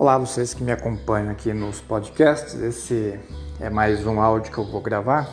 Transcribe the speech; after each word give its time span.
Olá, 0.00 0.16
vocês 0.16 0.54
que 0.54 0.62
me 0.62 0.70
acompanham 0.70 1.28
aqui 1.28 1.52
nos 1.52 1.80
podcasts. 1.80 2.54
Esse 2.54 3.18
é 3.58 3.68
mais 3.68 4.06
um 4.06 4.20
áudio 4.20 4.52
que 4.52 4.56
eu 4.56 4.64
vou 4.64 4.80
gravar 4.80 5.28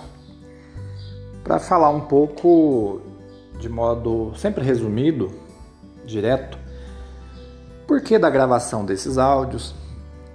para 1.44 1.60
falar 1.60 1.92
um 1.92 2.02
pouco 2.02 3.00
de 3.60 3.70
modo 3.70 4.34
sempre 4.36 4.64
resumido, 4.64 5.32
direto, 6.04 6.58
por 7.86 8.02
que 8.02 8.18
da 8.18 8.28
gravação 8.28 8.84
desses 8.84 9.20
áudios, 9.20 9.76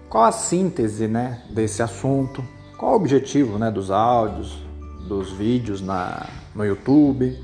qual 0.08 0.22
a 0.22 0.30
síntese 0.30 1.08
né, 1.08 1.42
desse 1.50 1.82
assunto, 1.82 2.44
qual 2.78 2.92
o 2.92 2.94
objetivo 2.94 3.58
né, 3.58 3.68
dos 3.68 3.90
áudios, 3.90 4.64
dos 5.08 5.32
vídeos 5.32 5.80
na, 5.80 6.24
no 6.54 6.64
YouTube, 6.64 7.36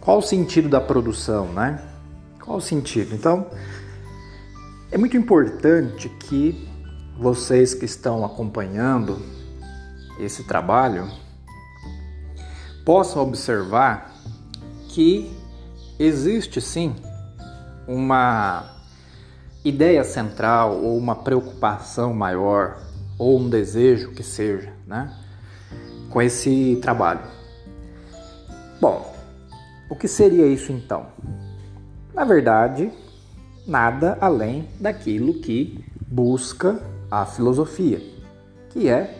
qual 0.00 0.18
o 0.18 0.22
sentido 0.22 0.68
da 0.68 0.80
produção, 0.80 1.46
né? 1.52 1.80
Qual 2.44 2.56
o 2.56 2.60
sentido? 2.60 3.14
Então, 3.14 3.46
é 4.92 4.98
muito 4.98 5.16
importante 5.16 6.06
que 6.10 6.68
vocês 7.18 7.72
que 7.72 7.86
estão 7.86 8.26
acompanhando 8.26 9.22
esse 10.20 10.44
trabalho 10.44 11.08
possam 12.84 13.22
observar 13.22 14.12
que 14.90 15.34
existe 15.98 16.60
sim 16.60 16.94
uma 17.88 18.70
ideia 19.64 20.04
central 20.04 20.76
ou 20.82 20.98
uma 20.98 21.16
preocupação 21.16 22.12
maior 22.12 22.82
ou 23.18 23.40
um 23.40 23.48
desejo 23.48 24.10
que 24.10 24.22
seja, 24.22 24.74
né, 24.86 25.10
com 26.10 26.20
esse 26.20 26.78
trabalho. 26.82 27.22
Bom, 28.78 29.10
o 29.88 29.96
que 29.96 30.06
seria 30.06 30.46
isso 30.46 30.70
então? 30.70 31.06
Na 32.12 32.24
verdade, 32.24 32.92
nada 33.66 34.18
além 34.20 34.68
daquilo 34.80 35.34
que 35.34 35.84
busca 36.06 36.80
a 37.10 37.24
filosofia, 37.24 38.00
que 38.70 38.88
é 38.88 39.18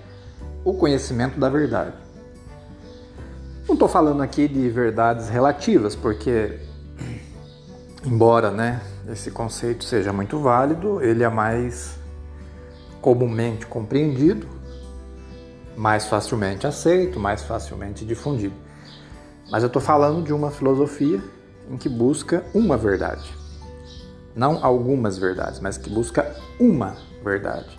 o 0.64 0.74
conhecimento 0.74 1.38
da 1.38 1.48
verdade. 1.48 1.94
Não 3.66 3.74
estou 3.74 3.88
falando 3.88 4.22
aqui 4.22 4.48
de 4.48 4.68
verdades 4.68 5.28
relativas, 5.28 5.94
porque, 5.94 6.58
embora 8.04 8.50
né, 8.50 8.80
esse 9.08 9.30
conceito 9.30 9.84
seja 9.84 10.12
muito 10.12 10.38
válido, 10.38 11.00
ele 11.02 11.22
é 11.22 11.28
mais 11.28 11.98
comumente 13.00 13.66
compreendido, 13.66 14.46
mais 15.76 16.06
facilmente 16.06 16.66
aceito, 16.66 17.18
mais 17.18 17.42
facilmente 17.42 18.04
difundido. 18.04 18.54
Mas 19.50 19.62
eu 19.62 19.68
estou 19.68 19.82
falando 19.82 20.22
de 20.24 20.32
uma 20.32 20.50
filosofia 20.50 21.22
em 21.70 21.76
que 21.76 21.88
busca 21.88 22.44
uma 22.54 22.76
verdade 22.76 23.41
não 24.34 24.64
algumas 24.64 25.18
verdades, 25.18 25.60
mas 25.60 25.76
que 25.76 25.90
busca 25.90 26.34
uma 26.58 26.96
verdade. 27.22 27.78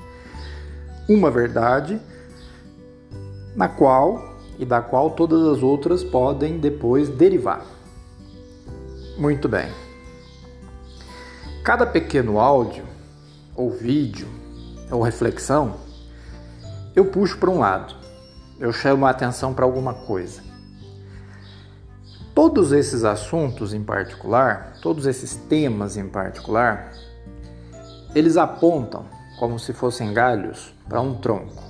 Uma 1.09 1.29
verdade 1.29 1.99
na 3.55 3.67
qual 3.67 4.33
e 4.57 4.65
da 4.65 4.81
qual 4.81 5.11
todas 5.11 5.41
as 5.47 5.63
outras 5.63 6.03
podem 6.03 6.59
depois 6.59 7.09
derivar. 7.09 7.65
Muito 9.17 9.47
bem. 9.47 9.69
Cada 11.63 11.85
pequeno 11.85 12.39
áudio, 12.39 12.83
ou 13.55 13.69
vídeo, 13.71 14.27
ou 14.91 15.01
reflexão, 15.01 15.75
eu 16.95 17.05
puxo 17.05 17.37
para 17.37 17.49
um 17.49 17.59
lado, 17.59 17.95
eu 18.59 18.71
chamo 18.71 19.05
a 19.05 19.09
atenção 19.09 19.53
para 19.53 19.65
alguma 19.65 19.93
coisa. 19.93 20.52
Todos 22.45 22.73
esses 22.73 23.05
assuntos 23.05 23.73
em 23.73 23.81
particular, 23.81 24.73
todos 24.81 25.05
esses 25.05 25.33
temas 25.33 25.95
em 25.95 26.09
particular, 26.09 26.91
eles 28.13 28.35
apontam 28.35 29.05
como 29.39 29.57
se 29.57 29.71
fossem 29.71 30.13
galhos 30.13 30.73
para 30.89 30.99
um 30.99 31.15
tronco. 31.15 31.63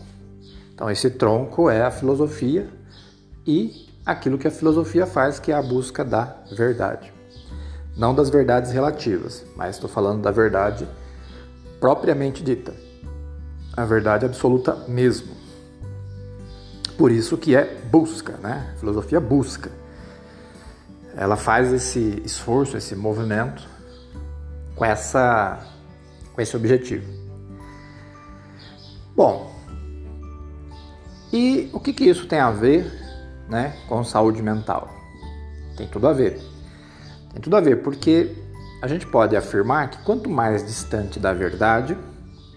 Então, 0.73 0.89
esse 0.89 1.11
tronco 1.11 1.69
é 1.69 1.83
a 1.83 1.91
filosofia 1.91 2.67
e 3.45 3.87
aquilo 4.03 4.35
que 4.35 4.47
a 4.47 4.51
filosofia 4.51 5.05
faz, 5.05 5.39
que 5.39 5.51
é 5.51 5.55
a 5.55 5.61
busca 5.61 6.03
da 6.03 6.37
verdade. 6.51 7.13
Não 7.95 8.15
das 8.15 8.31
verdades 8.31 8.71
relativas, 8.71 9.45
mas 9.55 9.75
estou 9.75 9.87
falando 9.87 10.23
da 10.23 10.31
verdade 10.31 10.87
propriamente 11.79 12.43
dita. 12.43 12.73
A 13.77 13.85
verdade 13.85 14.25
absoluta 14.25 14.75
mesmo. 14.87 15.35
Por 16.97 17.11
isso 17.11 17.37
que 17.37 17.55
é 17.55 17.79
busca, 17.91 18.37
né? 18.41 18.73
A 18.73 18.79
filosofia 18.79 19.19
busca 19.19 19.82
ela 21.15 21.35
faz 21.35 21.71
esse 21.71 22.21
esforço, 22.25 22.77
esse 22.77 22.95
movimento 22.95 23.67
com 24.75 24.83
essa 24.83 25.59
com 26.33 26.41
esse 26.41 26.55
objetivo. 26.55 27.05
Bom, 29.15 29.53
e 31.31 31.69
o 31.71 31.79
que, 31.79 31.93
que 31.93 32.05
isso 32.05 32.25
tem 32.25 32.39
a 32.39 32.49
ver 32.49 32.91
né, 33.47 33.75
com 33.87 34.03
saúde 34.03 34.41
mental? 34.41 34.89
Tem 35.77 35.87
tudo 35.87 36.07
a 36.07 36.13
ver. 36.13 36.41
Tem 37.31 37.39
tudo 37.39 37.55
a 37.55 37.61
ver, 37.61 37.83
porque 37.83 38.35
a 38.81 38.87
gente 38.87 39.05
pode 39.05 39.35
afirmar 39.35 39.91
que 39.91 40.03
quanto 40.03 40.27
mais 40.29 40.65
distante 40.65 41.19
da 41.19 41.33
verdade, 41.33 41.95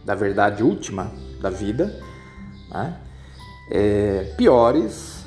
da 0.05 0.15
verdade 0.15 0.63
última 0.63 1.13
da 1.41 1.51
vida, 1.51 2.01
né, 2.71 2.99
é, 3.71 4.35
piores 4.39 5.25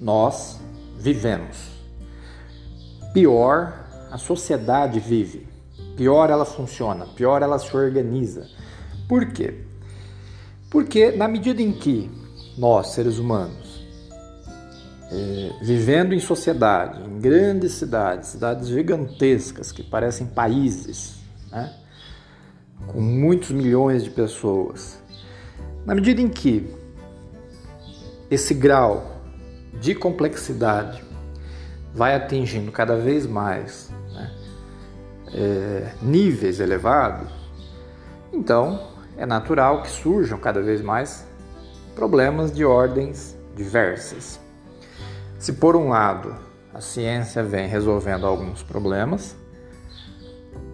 nós 0.00 0.60
vivemos 0.96 1.71
pior 3.12 3.82
a 4.10 4.18
sociedade 4.18 5.00
vive, 5.00 5.46
pior 5.96 6.30
ela 6.30 6.44
funciona, 6.44 7.06
pior 7.06 7.42
ela 7.42 7.58
se 7.58 7.74
organiza. 7.76 8.46
Por 9.08 9.26
quê? 9.32 9.54
Porque 10.70 11.12
na 11.12 11.28
medida 11.28 11.60
em 11.62 11.72
que 11.72 12.10
nós, 12.56 12.88
seres 12.88 13.18
humanos, 13.18 13.86
é, 15.10 15.50
vivendo 15.62 16.14
em 16.14 16.20
sociedade, 16.20 17.02
em 17.02 17.20
grandes 17.20 17.72
cidades, 17.72 18.30
cidades 18.30 18.68
gigantescas 18.68 19.70
que 19.70 19.82
parecem 19.82 20.26
países, 20.26 21.16
né? 21.50 21.74
com 22.86 23.00
muitos 23.00 23.50
milhões 23.50 24.02
de 24.04 24.10
pessoas, 24.10 24.98
na 25.84 25.94
medida 25.94 26.20
em 26.20 26.28
que 26.28 26.74
esse 28.30 28.54
grau 28.54 29.20
de 29.80 29.94
complexidade 29.94 31.11
vai 31.94 32.14
atingindo 32.14 32.72
cada 32.72 32.96
vez 32.96 33.26
mais 33.26 33.90
né, 34.12 34.30
é, 35.34 35.92
níveis 36.00 36.60
elevados, 36.60 37.30
então 38.32 38.88
é 39.16 39.26
natural 39.26 39.82
que 39.82 39.90
surjam 39.90 40.38
cada 40.38 40.62
vez 40.62 40.80
mais 40.80 41.26
problemas 41.94 42.50
de 42.50 42.64
ordens 42.64 43.36
diversas. 43.54 44.40
Se 45.38 45.52
por 45.52 45.76
um 45.76 45.90
lado 45.90 46.34
a 46.72 46.80
ciência 46.80 47.42
vem 47.42 47.68
resolvendo 47.68 48.26
alguns 48.26 48.62
problemas, 48.62 49.36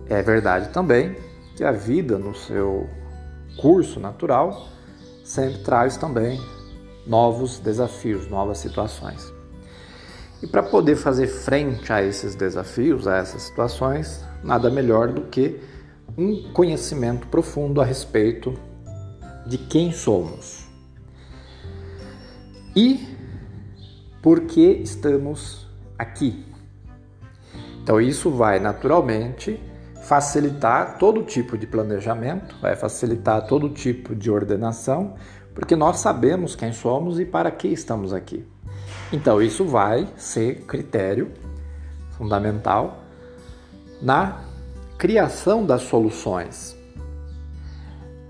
é 0.09 0.23
verdade 0.23 0.69
também 0.69 1.17
que 1.57 1.65
a 1.65 1.73
vida 1.73 2.17
no 2.17 2.34
seu 2.34 2.89
curso 3.61 3.99
natural 3.99 4.69
sempre 5.25 5.59
traz 5.59 5.97
também 5.97 6.41
novos 7.07 7.59
desafios, 7.59 8.28
novas 8.28 8.59
situações. 8.59 9.38
E 10.43 10.47
para 10.47 10.62
poder 10.62 10.97
fazer 10.97 11.26
frente 11.26 11.93
a 11.93 12.03
esses 12.03 12.34
desafios, 12.34 13.06
a 13.09 13.16
essas 13.16 13.43
situações, 13.43 14.25
nada 14.43 14.71
melhor 14.71 15.12
do 15.12 15.22
que 15.22 15.60
um 16.16 16.53
conhecimento 16.53 17.26
profundo 17.26 17.81
a 17.81 17.84
respeito 17.84 18.54
de 19.47 19.59
quem 19.59 19.93
somos 19.93 20.69
e 22.75 23.16
por 24.22 24.43
que 24.43 24.81
estamos 24.82 25.66
aqui. 25.98 26.44
Então, 27.82 28.00
isso 28.00 28.30
vai 28.30 28.60
naturalmente 28.60 29.60
facilitar 30.03 30.98
todo 30.98 31.22
tipo 31.22 31.57
de 31.57 31.66
planejamento, 31.66 32.57
vai 32.60 32.77
facilitar 32.77 33.47
todo 33.47 33.68
tipo 33.71 34.15
de 34.15 34.30
ordenação, 34.30 35.15
porque 35.54 35.74
nós 35.74 35.98
sabemos 35.98 36.54
quem 36.54 36.72
somos 36.72 37.18
e 37.18 37.24
para 37.24 37.51
que 37.51 37.68
estamos 37.68 38.13
aqui. 38.13 38.47
Então, 39.13 39.41
isso 39.41 39.65
vai 39.65 40.07
ser 40.16 40.63
critério 40.66 41.31
fundamental 42.10 43.05
na 44.03 44.41
criação 44.99 45.65
das 45.65 45.83
soluções. 45.83 46.77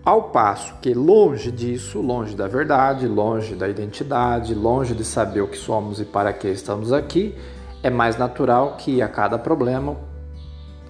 Ao 0.05 0.31
passo 0.31 0.75
que, 0.81 0.95
longe 0.95 1.51
disso, 1.51 2.01
longe 2.01 2.37
da 2.37 2.47
verdade, 2.47 3.07
longe 3.07 3.55
da 3.55 3.69
identidade, 3.69 4.55
longe 4.55 4.95
de 4.95 5.05
saber 5.05 5.41
o 5.41 5.49
que 5.49 5.59
somos 5.59 6.01
e 6.01 6.05
para 6.05 6.33
que 6.33 6.49
estamos 6.49 6.93
aqui, 6.93 7.35
é 7.83 7.91
mais 7.91 8.17
natural 8.17 8.77
que 8.77 9.03
a 9.03 9.09
cada 9.09 9.39
problema, 9.39 9.97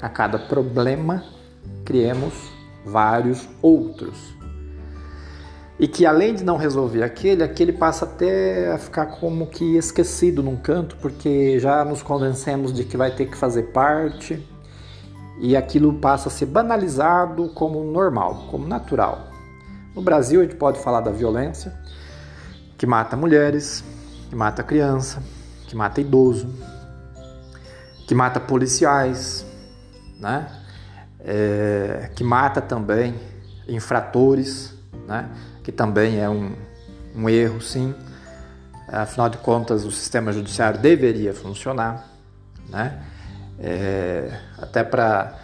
a 0.00 0.08
cada 0.08 0.38
problema, 0.38 1.25
criemos 1.84 2.34
vários 2.84 3.49
outros 3.62 4.38
e 5.78 5.86
que 5.86 6.04
além 6.04 6.34
de 6.34 6.42
não 6.42 6.56
resolver 6.56 7.02
aquele, 7.02 7.42
aquele 7.42 7.72
passa 7.72 8.04
até 8.04 8.72
a 8.72 8.78
ficar 8.78 9.06
como 9.06 9.46
que 9.46 9.76
esquecido 9.76 10.42
num 10.42 10.56
canto, 10.56 10.96
porque 10.96 11.58
já 11.60 11.84
nos 11.84 12.02
convencemos 12.02 12.72
de 12.72 12.84
que 12.84 12.96
vai 12.96 13.12
ter 13.14 13.26
que 13.26 13.36
fazer 13.36 13.64
parte 13.64 14.44
e 15.40 15.56
aquilo 15.56 15.94
passa 15.94 16.28
a 16.28 16.32
ser 16.32 16.46
banalizado 16.46 17.48
como 17.50 17.84
normal, 17.84 18.48
como 18.50 18.66
natural. 18.66 19.28
No 19.94 20.02
Brasil, 20.02 20.40
a 20.40 20.44
gente 20.44 20.56
pode 20.56 20.80
falar 20.80 21.00
da 21.00 21.12
violência 21.12 21.72
que 22.76 22.86
mata 22.86 23.16
mulheres, 23.16 23.84
que 24.28 24.36
mata 24.36 24.62
criança, 24.62 25.22
que 25.69 25.76
mata 25.76 26.00
idoso, 26.00 26.48
que 28.06 28.14
mata 28.14 28.40
policiais, 28.40 29.44
né? 30.19 30.48
É, 31.20 32.10
que 32.14 32.24
mata 32.24 32.60
também 32.60 33.14
infratores, 33.69 34.74
né? 35.06 35.28
Que 35.69 35.73
também 35.73 36.19
é 36.19 36.31
um, 36.31 36.55
um 37.15 37.29
erro, 37.29 37.61
sim. 37.61 37.94
Afinal 38.91 39.29
de 39.29 39.37
contas, 39.37 39.85
o 39.85 39.91
sistema 39.93 40.32
judiciário 40.32 40.81
deveria 40.81 41.35
funcionar, 41.35 42.09
né? 42.70 43.03
É, 43.61 44.32
até 44.56 44.82
para 44.82 45.35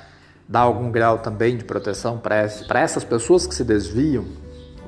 dar 0.49 0.61
algum 0.61 0.91
grau 0.91 1.19
também 1.19 1.59
de 1.59 1.65
proteção 1.65 2.17
para 2.17 2.38
essas 2.81 3.05
pessoas 3.05 3.47
que 3.47 3.55
se 3.55 3.62
desviam 3.65 4.25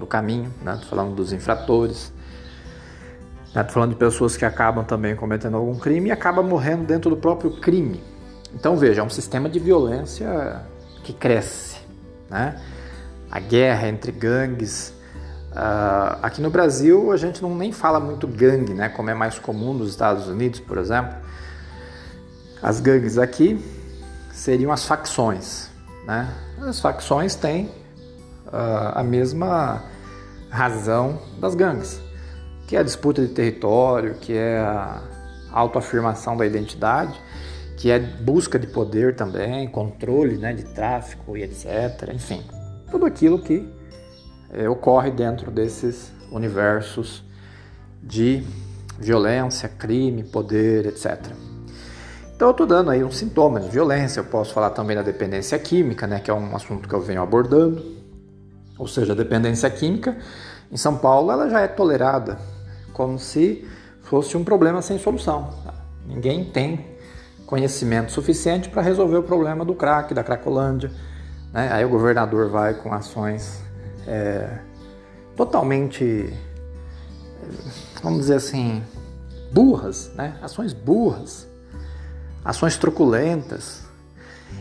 do 0.01 0.07
caminho, 0.07 0.51
né? 0.63 0.79
Tô 0.81 0.87
falando 0.87 1.15
dos 1.15 1.35
infratores, 1.35 2.11
né? 3.55 3.63
Tô 3.63 3.75
falando 3.75 3.91
de 3.91 3.97
pessoas 3.97 4.39
que 4.39 4.45
acabam 4.47 4.87
também 4.87 5.15
cometendo 5.15 5.59
algum 5.59 5.79
crime 5.79 6.09
e 6.09 6.13
acabam 6.13 6.47
morrendo 6.47 6.85
dentro 6.85 7.11
do 7.11 7.17
próprio 7.19 7.61
crime. 7.61 8.03
Então 8.55 8.75
veja, 8.75 9.03
é 9.03 9.05
um 9.05 9.11
sistema 9.11 9.51
de 9.51 9.59
violência 9.59 10.63
que 11.05 11.13
cresce, 11.13 11.77
né? 12.31 12.59
A 13.31 13.39
guerra 13.39 13.87
entre 13.87 14.13
gangues, 14.13 14.96
Uh, 15.57 16.19
aqui 16.21 16.43
no 16.43 16.51
Brasil 16.51 17.11
a 17.11 17.17
gente 17.17 17.41
não 17.41 17.55
nem 17.55 17.73
fala 17.73 17.99
muito 17.99 18.29
gangue, 18.29 18.75
né? 18.75 18.91
Como 18.91 19.09
é 19.09 19.15
mais 19.15 19.39
comum 19.39 19.73
nos 19.73 19.89
Estados 19.89 20.29
Unidos, 20.29 20.61
por 20.61 20.77
exemplo. 20.77 21.17
As 22.63 22.79
gangues 22.79 23.17
aqui 23.17 23.59
seriam 24.35 24.71
as 24.71 24.85
facções, 24.85 25.71
né? 26.07 26.29
As 26.61 26.79
facções 26.79 27.35
têm 27.35 27.71
uh, 28.49 28.93
a 28.97 29.03
mesma 29.03 29.83
razão 30.51 31.23
das 31.41 31.55
gangues, 31.55 32.03
que 32.67 32.77
é 32.77 32.81
a 32.81 32.83
disputa 32.83 33.23
de 33.23 33.33
território, 33.33 34.15
que 34.17 34.35
é 34.35 34.59
a 34.59 35.01
autoafirmação 35.53 36.37
da 36.37 36.45
identidade, 36.45 37.19
que 37.79 37.91
é 37.91 37.99
busca 37.99 38.59
de 38.59 38.67
poder 38.67 39.17
também, 39.17 39.69
controle, 39.69 40.37
né, 40.37 40.53
de 40.53 40.65
tráfico 40.65 41.35
e 41.35 41.43
etc. 41.43 42.11
Enfim, 42.15 42.43
tudo 42.91 43.07
aquilo 43.07 43.39
que 43.39 43.67
é, 44.57 44.69
ocorre 44.69 45.11
dentro 45.11 45.51
desses 45.51 46.11
universos 46.33 47.23
de 48.03 48.43
violência, 48.99 49.69
crime, 49.69 50.25
poder, 50.25 50.87
etc. 50.87 51.27
Então 52.35 52.49
eu 52.49 52.53
estou 52.53 52.67
dando 52.67 52.91
aí 52.91 53.05
um 53.05 53.11
sintoma 53.11 53.61
de 53.61 53.69
violência. 53.69 54.21
Eu 54.21 54.25
posso 54.25 54.55
falar 54.55 54.71
também 54.71 54.97
da 54.97 55.03
dependência 55.03 55.59
química, 55.59 56.07
né, 56.07 56.21
que 56.21 56.31
é 56.31 56.35
um 56.35 56.57
assunto 56.57 56.89
que 56.89 56.95
eu 56.95 57.01
venho 57.01 57.23
abordando. 57.23 57.85
Ou 58.79 58.87
seja, 58.87 59.13
a 59.13 59.17
dependência 59.17 59.69
química 59.69 60.17
em 60.73 60.77
São 60.77 60.97
Paulo 60.97 61.31
ela 61.31 61.49
já 61.49 61.61
é 61.61 61.69
tolerada 61.69 62.39
como 62.93 63.19
se 63.19 63.67
fosse 64.03 64.37
um 64.37 64.45
problema 64.45 64.81
sem 64.81 64.99
solução. 64.99 65.51
Ninguém 66.07 66.45
tem 66.45 66.97
conhecimento 67.47 68.11
suficiente 68.11 68.69
para 68.69 68.81
resolver 68.83 69.19
o 69.19 69.23
problema 69.23 69.65
do 69.65 69.75
crack, 69.75 70.15
da 70.15 70.25
cracolândia. 70.25 70.91
Né? 71.53 71.71
Aí 71.73 71.85
o 71.85 71.89
governador 71.89 72.49
vai 72.49 72.75
com 72.75 72.93
ações 72.93 73.66
é, 74.07 74.59
totalmente, 75.37 76.33
vamos 78.03 78.21
dizer 78.21 78.37
assim, 78.37 78.83
burras, 79.53 80.11
né? 80.15 80.37
ações 80.43 80.73
burras, 80.73 81.47
ações 82.45 82.77
truculentas. 82.77 83.85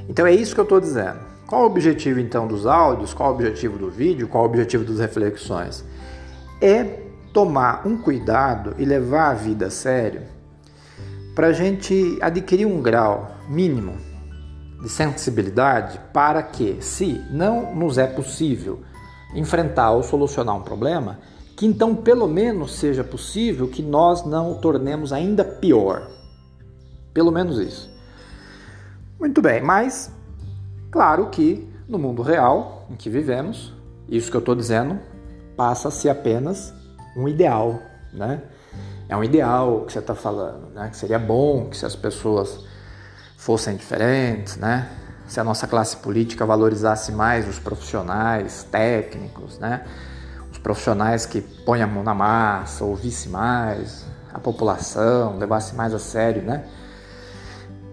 Então 0.10 0.26
é 0.26 0.34
isso 0.34 0.54
que 0.54 0.60
eu 0.60 0.64
estou 0.64 0.80
dizendo. 0.80 1.20
Qual 1.48 1.64
o 1.64 1.66
objetivo 1.66 2.20
então 2.20 2.48
dos 2.48 2.66
áudios? 2.66 3.14
Qual 3.14 3.30
o 3.30 3.34
objetivo 3.34 3.78
do 3.78 3.90
vídeo? 3.90 4.28
Qual 4.28 4.44
o 4.44 4.48
objetivo 4.48 4.84
das 4.84 5.00
reflexões? 5.00 5.86
É 6.60 6.84
tomar 7.32 7.86
um 7.86 7.98
cuidado 7.98 8.74
e 8.80 8.86
levar 8.86 9.30
a 9.30 9.34
vida 9.34 9.68
a 9.68 9.70
sério 9.70 10.24
para 11.36 11.48
a 11.48 11.54
gente 11.54 12.18
adquirir 12.22 12.66
um 12.66 12.82
grau 12.82 13.36
mínimo 13.48 13.98
de 14.82 14.90
sensibilidade 14.90 16.00
para 16.14 16.42
que, 16.42 16.78
se 16.80 17.22
não 17.30 17.76
nos 17.76 17.98
é 17.98 18.08
possível 18.08 18.82
enfrentar 19.36 19.92
ou 19.92 20.02
solucionar 20.02 20.56
um 20.56 20.62
problema, 20.62 21.20
que 21.56 21.66
então 21.66 21.96
pelo 21.96 22.28
menos 22.28 22.76
seja 22.76 23.04
possível 23.04 23.68
que 23.68 23.84
nós 23.84 24.26
não 24.26 24.52
o 24.52 24.56
tornemos 24.56 25.14
ainda 25.14 25.44
pior. 25.44 26.10
Pelo 27.14 27.32
menos 27.32 27.60
isso. 27.60 27.90
Muito 29.20 29.42
bem, 29.42 29.62
mas 29.62 30.12
claro 30.92 31.30
que 31.30 31.68
no 31.88 32.00
mundo 32.00 32.22
real 32.22 32.88
em 32.90 32.96
que 32.96 33.10
vivemos, 33.10 33.74
isso 34.10 34.30
que 34.30 34.38
eu 34.38 34.40
estou 34.40 34.56
dizendo 34.56 35.00
passa 35.56 35.88
a 35.88 35.92
ser 35.92 36.10
apenas 36.10 36.74
um 37.16 37.28
ideal, 37.28 37.80
né? 38.12 38.42
É 39.08 39.16
um 39.16 39.24
ideal 39.24 39.84
que 39.86 39.94
você 39.94 40.00
está 40.00 40.16
falando, 40.16 40.74
né? 40.74 40.90
Que 40.90 40.98
seria 40.98 41.20
bom 41.20 41.70
que 41.70 41.78
se 41.78 41.86
as 41.86 41.96
pessoas 41.96 42.66
fossem 43.38 43.76
diferentes, 43.78 44.58
né? 44.58 44.90
Se 45.28 45.40
a 45.40 45.44
nossa 45.44 45.68
classe 45.68 45.98
política 45.98 46.46
valorizasse 46.46 47.12
mais 47.12 47.48
os 47.48 47.60
profissionais 47.60 48.64
técnicos, 48.70 49.58
né? 49.60 49.86
os 50.52 50.58
profissionais 50.58 51.26
que 51.26 51.42
põem 51.42 51.82
a 51.82 51.88
mão 51.88 52.04
na 52.04 52.14
massa, 52.14 52.86
ouvisse 52.86 53.28
mais 53.30 54.06
a 54.34 54.40
população, 54.40 55.38
levasse 55.38 55.76
mais 55.76 55.94
a 55.94 56.00
sério, 56.00 56.42
né? 56.42 56.66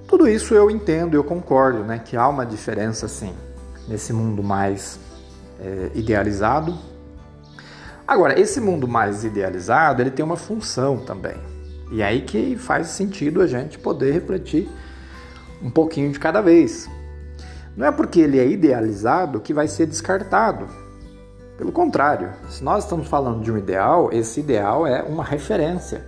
Tudo 0.07 0.29
isso 0.29 0.55
eu 0.55 0.71
entendo, 0.71 1.15
eu 1.15 1.25
concordo, 1.25 1.81
né? 1.81 1.99
Que 1.99 2.17
há 2.17 2.29
uma 2.29 2.45
diferença, 2.45 3.09
sim, 3.09 3.35
nesse 3.89 4.13
mundo 4.13 4.43
mais 4.43 4.99
é, 5.61 5.91
idealizado. 5.95 6.77
Agora, 8.07 8.39
esse 8.39 8.61
mundo 8.61 8.87
mais 8.87 9.25
idealizado, 9.25 10.03
ele 10.03 10.11
tem 10.11 10.25
uma 10.25 10.37
função 10.37 10.99
também. 10.99 11.37
E 11.91 12.03
é 12.03 12.07
aí 12.07 12.23
que 12.23 12.57
faz 12.57 12.89
sentido 12.89 13.41
a 13.41 13.47
gente 13.47 13.79
poder 13.79 14.13
refletir 14.13 14.69
um 15.63 15.71
pouquinho 15.71 16.13
de 16.13 16.19
cada 16.19 16.41
vez. 16.41 16.89
Não 17.77 17.87
é 17.87 17.93
porque 17.93 18.21
ele 18.21 18.39
é 18.39 18.47
idealizado 18.47 19.41
que 19.41 19.55
vai 19.55 19.67
ser 19.67 19.87
descartado. 19.87 20.67
Pelo 21.57 21.73
contrário, 21.73 22.33
se 22.49 22.63
nós 22.63 22.85
estamos 22.85 23.09
falando 23.09 23.43
de 23.43 23.51
um 23.51 23.57
ideal, 23.57 24.11
esse 24.13 24.41
ideal 24.41 24.87
é 24.87 25.03
uma 25.03 25.25
referência 25.25 26.05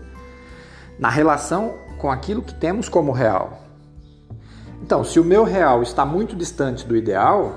na 0.99 1.09
relação 1.09 1.75
com 1.99 2.11
aquilo 2.11 2.43
que 2.43 2.55
temos 2.55 2.89
como 2.89 3.13
real. 3.13 3.61
Então, 4.83 5.03
se 5.03 5.19
o 5.19 5.25
meu 5.25 5.45
real 5.45 5.83
está 5.83 6.05
muito 6.05 6.37
distante 6.37 6.87
do 6.87 6.97
ideal, 6.97 7.55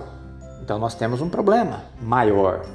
então 0.62 0.80
nós 0.80 0.96
temos 0.96 1.22
um 1.22 1.30
problema 1.30 1.84
maior. 2.02 2.66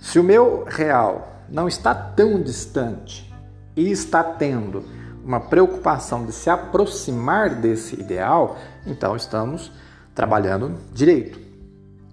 Se 0.00 0.18
o 0.18 0.24
meu 0.24 0.64
real 0.64 1.42
não 1.48 1.68
está 1.68 1.94
tão 1.94 2.40
distante 2.40 3.32
e 3.74 3.90
está 3.90 4.22
tendo 4.22 4.84
uma 5.24 5.40
preocupação 5.40 6.24
de 6.24 6.32
se 6.32 6.48
aproximar 6.48 7.50
desse 7.56 8.00
ideal, 8.00 8.56
então 8.86 9.16
estamos 9.16 9.72
trabalhando 10.16 10.78
direito, 10.94 11.38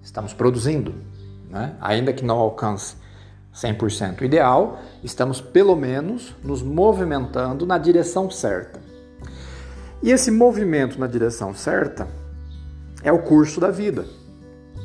estamos 0.03 0.33
produzindo, 0.33 0.93
né? 1.49 1.77
ainda 1.79 2.11
que 2.11 2.25
não 2.25 2.37
alcance 2.37 2.97
100% 3.55 4.19
o 4.19 4.25
ideal, 4.25 4.79
estamos 5.01 5.39
pelo 5.39 5.73
menos 5.73 6.35
nos 6.43 6.61
movimentando 6.61 7.65
na 7.65 7.77
direção 7.77 8.29
certa. 8.29 8.81
E 10.01 10.11
esse 10.11 10.29
movimento 10.29 10.99
na 10.99 11.07
direção 11.07 11.55
certa 11.55 12.05
é 13.01 13.11
o 13.11 13.19
curso 13.19 13.61
da 13.61 13.71
vida. 13.71 14.05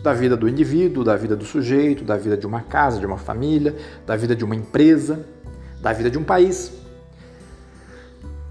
Da 0.01 0.15
vida 0.15 0.37
do 0.37 0.49
indivíduo, 0.49 1.03
da 1.03 1.17
vida 1.17 1.35
do 1.35 1.45
sujeito, 1.45 2.05
da 2.05 2.17
vida 2.17 2.37
de 2.37 2.47
uma 2.47 2.61
casa, 2.61 3.01
de 3.01 3.07
uma 3.07 3.19
família, 3.19 3.75
da 4.07 4.15
vida 4.15 4.37
de 4.37 4.45
uma 4.45 4.55
empresa, 4.55 5.27
da 5.83 5.93
vida 5.93 6.09
de 6.09 6.17
um 6.17 6.23
país. 6.23 6.73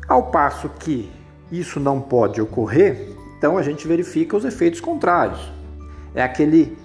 Ao 0.05 0.29
passo 0.29 0.67
que 0.67 1.09
isso 1.49 1.79
não 1.79 2.01
pode 2.01 2.41
ocorrer 2.41 3.16
então 3.37 3.57
a 3.57 3.61
gente 3.61 3.87
verifica 3.87 4.35
os 4.35 4.43
efeitos 4.43 4.81
contrários. 4.81 5.51
É 6.15 6.23
aquele 6.23 6.77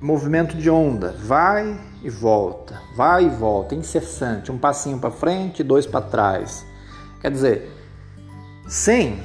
movimento 0.00 0.56
de 0.56 0.70
onda, 0.70 1.12
vai 1.12 1.78
e 2.02 2.10
volta, 2.10 2.80
vai 2.96 3.24
e 3.24 3.28
volta, 3.28 3.74
incessante, 3.74 4.52
um 4.52 4.58
passinho 4.58 4.98
para 4.98 5.10
frente, 5.10 5.64
dois 5.64 5.86
para 5.86 6.02
trás. 6.02 6.64
Quer 7.20 7.30
dizer, 7.30 7.72
sem 8.68 9.20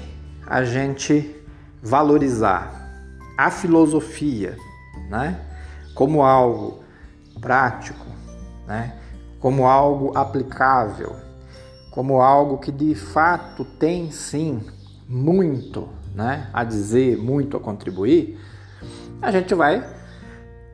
a 0.48 0.63
gente 0.63 1.36
valorizar 1.83 2.81
a 3.38 3.51
filosofia, 3.51 4.57
né, 5.10 5.39
como 5.93 6.24
algo 6.24 6.83
prático, 7.39 8.05
né, 8.65 8.95
como 9.39 9.67
algo 9.67 10.17
aplicável, 10.17 11.15
como 11.91 12.21
algo 12.21 12.57
que 12.57 12.71
de 12.71 12.95
fato 12.95 13.65
tem 13.65 14.10
sim 14.12 14.63
muito 15.07 16.00
né, 16.13 16.50
a 16.53 16.63
dizer, 16.63 17.18
muito 17.18 17.58
a 17.58 17.60
contribuir, 17.60 18.39
a 19.22 19.32
gente 19.32 19.53
vai, 19.53 19.86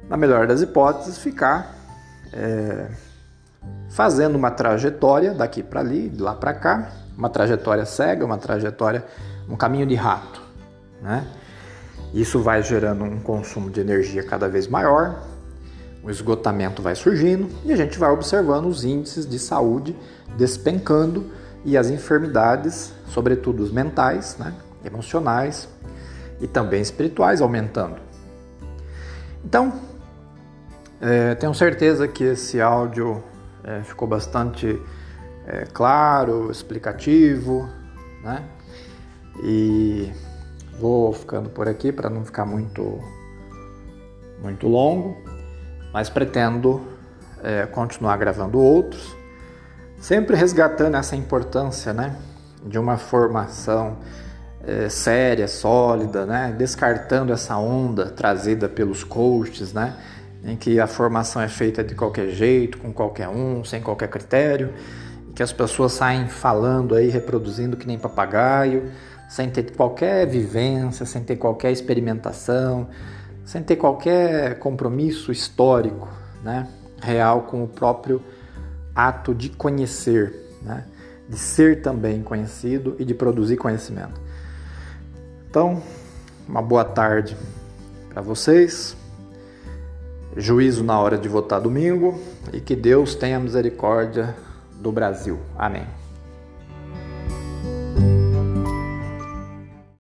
na 0.10 0.18
melhor 0.18 0.48
das 0.48 0.62
hipóteses, 0.62 1.18
ficar 1.18 1.76
é, 2.34 2.88
fazendo 3.90 4.36
uma 4.36 4.52
trajetória 4.52 5.34
daqui 5.34 5.62
para 5.62 5.80
ali, 5.80 6.10
de 6.10 6.22
lá 6.22 6.34
para 6.34 6.54
cá, 6.54 6.92
uma 7.18 7.30
trajetória 7.30 7.86
cega, 7.86 8.26
uma 8.26 8.38
trajetória, 8.38 9.06
um 9.50 9.56
caminho 9.56 9.86
de 9.86 9.96
rato, 9.96 10.42
né? 11.02 11.26
Isso 12.14 12.42
vai 12.42 12.64
gerando 12.64 13.04
um 13.04 13.20
consumo 13.20 13.70
de 13.70 13.82
energia 13.82 14.24
cada 14.24 14.48
vez 14.48 14.68
maior, 14.68 15.24
o 16.02 16.10
esgotamento 16.10 16.82
vai 16.82 16.96
surgindo 16.96 17.50
e 17.66 17.74
a 17.74 17.76
gente 17.76 18.00
vai 18.00 18.10
observando 18.10 18.66
os 18.68 18.86
índices 18.86 19.28
de 19.28 19.38
saúde 19.38 19.96
despencando 20.38 21.30
e 21.66 21.76
as 21.78 21.90
enfermidades, 21.90 22.94
sobretudo 23.10 23.62
os 23.62 23.72
mentais, 23.72 24.38
né, 24.38 24.54
emocionais 24.84 25.68
e 26.40 26.48
também 26.48 26.82
espirituais, 26.82 27.42
aumentando. 27.42 27.98
Então, 29.44 29.74
é, 31.00 31.36
tenho 31.36 31.54
certeza 31.54 32.08
que 32.08 32.24
esse 32.24 32.60
áudio 32.60 33.24
é, 33.64 33.82
ficou 33.84 34.08
bastante 34.08 34.82
é, 35.46 35.66
claro, 35.66 36.52
explicativo, 36.52 37.70
né? 38.24 38.44
E 39.44 40.12
vou 40.80 41.14
ficando 41.14 41.50
por 41.50 41.68
aqui 41.68 41.92
para 41.92 42.10
não 42.10 42.26
ficar 42.26 42.46
muito 42.46 43.00
muito 44.42 44.68
longo, 44.68 45.18
mas 45.92 46.10
pretendo 46.10 46.82
é, 47.44 47.66
continuar 47.66 48.18
gravando 48.18 48.60
outros, 48.60 49.16
sempre 50.00 50.36
resgatando 50.36 50.96
essa 50.96 51.16
importância, 51.16 51.94
né, 51.94 52.16
de 52.64 52.78
uma 52.78 52.98
formação 52.98 53.98
é, 54.68 54.90
séria, 54.90 55.48
sólida, 55.48 56.26
né, 56.26 56.54
descartando 56.56 57.32
essa 57.32 57.58
onda 57.58 58.08
trazida 58.08 58.68
pelos 58.68 59.02
coaches, 59.02 59.72
né, 59.72 59.96
em 60.44 60.58
que 60.58 60.78
a 60.78 60.86
formação 60.86 61.42
é 61.42 61.48
feita 61.48 61.82
de 61.82 61.96
qualquer 61.96 62.30
jeito, 62.32 62.78
com 62.78 62.92
qualquer 62.92 63.30
um, 63.30 63.64
sem 63.64 63.82
qualquer 63.82 64.10
critério, 64.10 64.74
que 65.34 65.42
as 65.42 65.54
pessoas 65.54 65.94
saem 65.94 66.28
falando 66.28 66.96
aí, 66.96 67.08
reproduzindo 67.08 67.78
que 67.78 67.88
nem 67.88 67.98
papagaio, 67.98 68.92
sem 69.30 69.50
ter 69.50 69.72
qualquer 69.72 70.28
vivência, 70.28 71.06
sem 71.06 71.24
ter 71.24 71.38
qualquer 71.38 71.72
experimentação, 71.72 72.90
sem 73.46 73.64
ter 73.64 73.78
qualquer 73.78 74.60
compromisso 74.60 75.32
histórico, 75.32 76.10
né, 76.44 76.68
real 77.02 77.44
com 77.44 77.64
o 77.64 77.68
próprio 77.68 78.22
ato 78.94 79.34
de 79.34 79.48
conhecer, 79.48 80.34
né, 80.62 80.84
de 81.30 81.38
ser 81.38 81.82
também 81.82 82.22
conhecido 82.22 82.98
e 83.00 83.06
de 83.06 83.14
produzir 83.14 83.56
conhecimento. 83.56 84.27
Então, 85.50 85.82
uma 86.48 86.62
boa 86.62 86.84
tarde 86.84 87.36
para 88.10 88.22
vocês. 88.22 88.96
Juízo 90.36 90.84
na 90.84 91.00
hora 91.00 91.18
de 91.18 91.28
votar 91.28 91.60
domingo 91.60 92.20
e 92.54 92.60
que 92.60 92.76
Deus 92.76 93.16
tenha 93.16 93.40
misericórdia 93.40 94.36
do 94.80 94.92
Brasil. 94.92 95.40
Amém. 95.58 95.88